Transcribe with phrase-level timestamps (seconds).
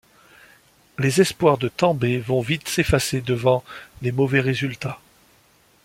[0.97, 3.63] Les espoirs de Tambay vont vite s'effacer devant
[4.01, 4.99] les mauvais résultats.